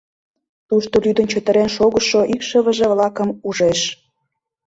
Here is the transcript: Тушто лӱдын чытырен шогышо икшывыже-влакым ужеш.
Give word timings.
Тушто 0.69 0.95
лӱдын 1.03 1.25
чытырен 1.31 1.69
шогышо 1.77 2.21
икшывыже-влакым 2.33 3.29
ужеш. 3.47 3.79